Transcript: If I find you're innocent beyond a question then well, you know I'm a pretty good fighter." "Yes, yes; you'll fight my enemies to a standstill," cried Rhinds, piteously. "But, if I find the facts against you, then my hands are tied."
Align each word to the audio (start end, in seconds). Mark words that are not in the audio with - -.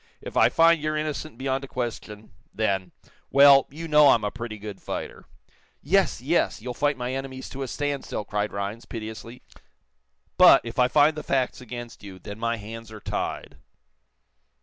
If 0.19 0.35
I 0.35 0.49
find 0.49 0.81
you're 0.81 0.97
innocent 0.97 1.37
beyond 1.37 1.63
a 1.63 1.67
question 1.67 2.31
then 2.51 2.91
well, 3.29 3.67
you 3.69 3.87
know 3.87 4.09
I'm 4.09 4.23
a 4.23 4.31
pretty 4.31 4.57
good 4.57 4.81
fighter." 4.81 5.25
"Yes, 5.79 6.19
yes; 6.21 6.59
you'll 6.59 6.73
fight 6.73 6.97
my 6.97 7.13
enemies 7.13 7.49
to 7.49 7.61
a 7.61 7.67
standstill," 7.67 8.25
cried 8.25 8.51
Rhinds, 8.51 8.85
piteously. 8.85 9.43
"But, 10.39 10.61
if 10.63 10.79
I 10.79 10.87
find 10.87 11.15
the 11.15 11.21
facts 11.21 11.61
against 11.61 12.01
you, 12.03 12.17
then 12.17 12.39
my 12.39 12.57
hands 12.57 12.91
are 12.91 12.99
tied." 12.99 13.57